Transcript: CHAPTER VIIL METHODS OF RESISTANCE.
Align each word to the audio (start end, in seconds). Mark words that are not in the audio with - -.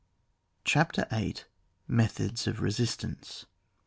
CHAPTER 0.63 1.05
VIIL 1.11 1.43
METHODS 1.87 2.47
OF 2.47 2.59
RESISTANCE. 2.59 3.45